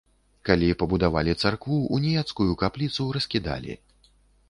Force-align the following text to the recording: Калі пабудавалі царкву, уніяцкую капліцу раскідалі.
Калі 0.47 0.69
пабудавалі 0.83 1.35
царкву, 1.43 1.77
уніяцкую 1.99 2.51
капліцу 2.65 3.09
раскідалі. 3.19 3.81